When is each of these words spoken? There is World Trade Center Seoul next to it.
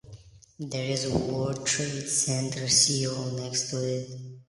There 0.57 0.85
is 0.87 1.11
World 1.13 1.63
Trade 1.63 2.07
Center 2.09 2.67
Seoul 2.67 3.33
next 3.33 3.69
to 3.69 3.87
it. 3.87 4.09